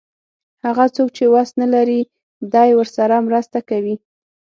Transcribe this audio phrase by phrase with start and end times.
[0.65, 1.99] هغه څوک چې وس نه لري
[2.53, 3.95] دی ورسره مرسته کوي.